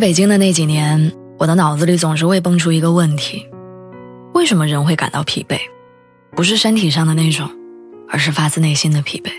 [0.00, 3.46] 北京的那几年，我的脑子里总是会蹦出一个问题：
[4.32, 5.58] 为什么人会感到疲惫？
[6.34, 7.50] 不是身体上的那种，
[8.08, 9.30] 而是发自内心的疲惫。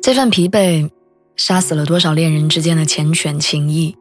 [0.00, 0.88] 这份疲惫，
[1.36, 3.94] 杀死了多少恋人之间的缱绻情谊，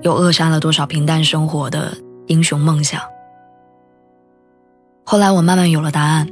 [0.00, 1.94] 又扼杀了多少平淡生活的
[2.26, 3.02] 英雄梦想。
[5.04, 6.26] 后来我慢慢有了答案：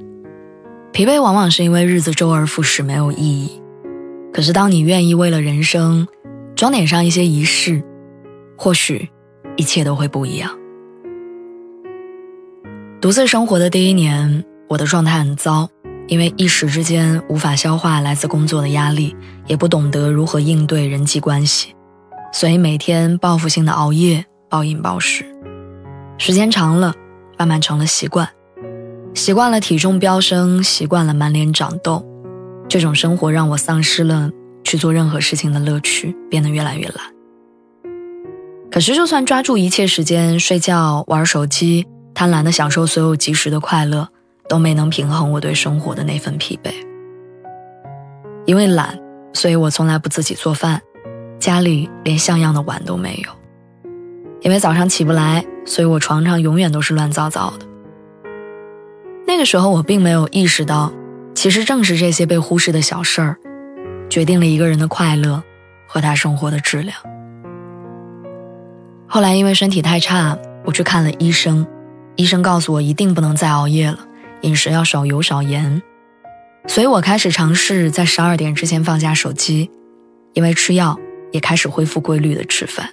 [0.91, 3.61] 疲惫往往是因为日子周而复始，没有意义。
[4.33, 6.09] 可是当你愿意为了人生，
[6.63, 7.83] 装点上一些仪式，
[8.57, 9.11] 或许
[9.57, 10.57] 一切都会不一样。
[13.01, 15.69] 独自生活的第一年，我的状态很糟，
[16.07, 19.17] 因为一时之间无法消化来自工作的压力，
[19.49, 21.75] 也不懂得如何应对人际关系，
[22.33, 25.25] 所以每天报复性的熬夜、暴饮暴食。
[26.17, 26.95] 时间长了，
[27.37, 28.29] 慢慢成了习惯，
[29.15, 32.07] 习惯了体重飙升，习惯了满脸长痘，
[32.69, 34.31] 这种生活让我丧失了。
[34.73, 37.05] 去做任何事情的乐趣变得越来越懒。
[38.71, 44.09] 可是，就算抓住一切时间睡觉、玩手机，贪婪的享受所有即时的快乐，
[44.49, 46.73] 都没能平衡我对生活的那份疲惫。
[48.47, 48.99] 因为懒，
[49.35, 50.81] 所以我从来不自己做饭，
[51.39, 53.91] 家里连像样的碗都没有。
[54.41, 57.67] 因为早上起不来，所以我床上永远都是乱糟糟的。
[59.27, 60.91] 那个时候，我并没有意识到，
[61.35, 63.37] 其实正是这些被忽视的小事儿。
[64.13, 65.43] 决定了一个人的快乐
[65.87, 66.95] 和他生活的质量。
[69.09, 71.67] 后来因为身体太差，我去看了医生，
[72.17, 73.99] 医生告诉我一定不能再熬夜了，
[74.43, 75.81] 饮食要少油少盐。
[76.67, 79.71] 所以我开始尝试在十二点之前放下手机，
[80.35, 81.01] 因为吃药
[81.31, 82.91] 也开始恢复规律的吃饭。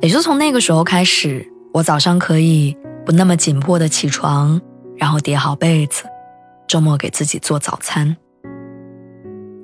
[0.00, 2.74] 也就从那个时候开始，我早上可以
[3.04, 4.58] 不那么紧迫的起床，
[4.96, 6.04] 然后叠好被子，
[6.66, 8.16] 周末给自己做早餐。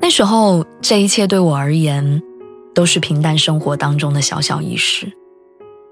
[0.07, 2.23] 那时候，这一切对我而言，
[2.73, 5.13] 都是平淡生活当中的小小仪式，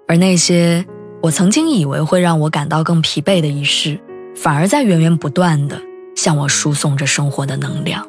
[0.07, 0.87] 而那些
[1.21, 3.99] 我曾经以为会让我感到更疲惫的仪式，
[4.37, 5.83] 反而在源源不断的
[6.15, 8.07] 向我输送着生活的能量。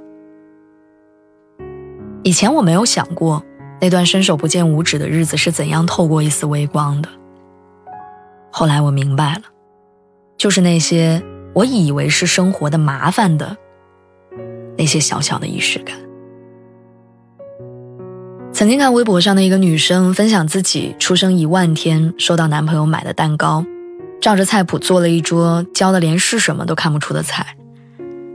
[2.21, 3.43] 以前我没有想过，
[3.81, 7.09] 那段伸手不见五指的日子是怎样透过一丝微光的。
[8.51, 9.41] 后来我明白了，
[10.37, 11.19] 就是那些
[11.55, 13.57] 我以为是生活的麻烦的。
[14.77, 15.95] 那些小小的仪式感。
[18.51, 23.65] 曾经看微博上的一个女生分享自己出生一万天收到男朋友买的蛋糕，
[24.21, 27.45] 照着菜谱做了一桌焦的连是什么都看不出的菜，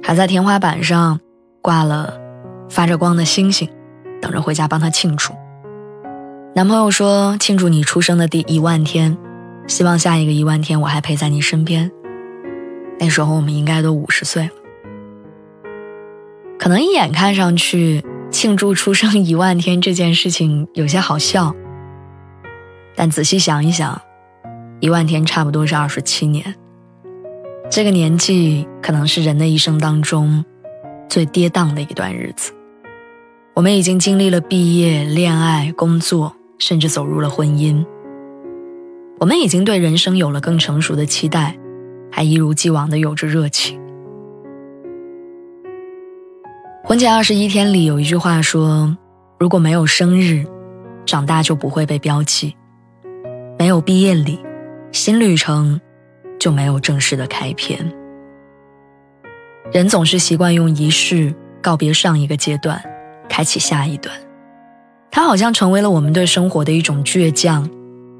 [0.02, 1.18] 还在天花板上
[1.62, 2.20] 挂了
[2.68, 3.68] 发着光的星星，
[4.20, 5.32] 等着回家帮她庆祝。
[6.54, 9.16] 男朋友说：“庆祝你出生的第一万天，
[9.66, 11.90] 希望下一个一万天我还陪在你身边。”
[13.00, 14.50] 那时候我们应该都五十岁了。
[16.60, 21.54] 可能一眼看上去，庆祝出生一万天这件事情有些好笑，
[22.94, 23.98] 但仔细想一想，
[24.78, 26.54] 一万天差不多是二十七年。
[27.70, 30.44] 这个年纪可能是人的一生当中
[31.08, 32.52] 最跌宕的一段日子。
[33.54, 37.82] 我们已经经历了毕业、恋爱、工作，甚至走入了婚姻。
[39.18, 41.58] 我们已经对人生有了更成熟的期待，
[42.12, 43.80] 还一如既往的有着热情。
[46.90, 48.96] 婚前二十一天里有一句话说
[49.38, 50.44] ：“如果没有生日，
[51.06, 52.52] 长大就不会被标记；
[53.56, 54.40] 没有毕业礼，
[54.90, 55.80] 新旅程
[56.40, 57.92] 就没有正式的开篇。”
[59.70, 61.32] 人总是习惯用仪式
[61.62, 62.82] 告别上一个阶段，
[63.28, 64.12] 开启下一段。
[65.12, 67.70] 它好像成为了我们对生活的一种倔强，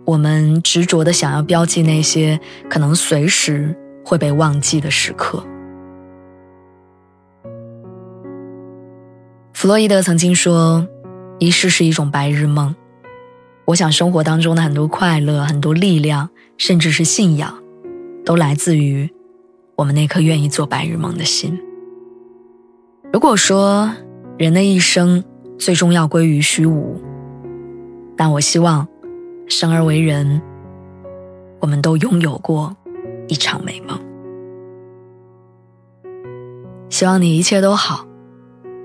[0.07, 5.45] 我们执着的想要标记那些可能随时会被忘记的时刻。
[9.61, 10.89] 弗洛伊德曾经说
[11.39, 12.75] ：“仪式是一种白日梦。”
[13.69, 17.63] 我想，生活当中的很多快乐、很多力量，甚至是信仰，
[18.25, 19.13] 都来自于
[19.77, 21.61] 我们那颗愿意做白日梦的心。
[23.13, 23.93] 如果说
[24.39, 25.23] 人的一生
[25.59, 26.99] 最终要归于虚无，
[28.17, 28.89] 但我希望，
[29.47, 30.41] 生而为人，
[31.61, 32.75] 我们都拥有过
[33.29, 34.01] 一场美梦。
[36.89, 38.07] 希望你一切都好，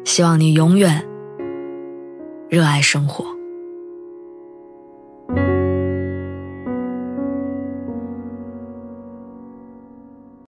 [0.05, 1.03] 希望你永远
[2.47, 3.34] 热爱生活。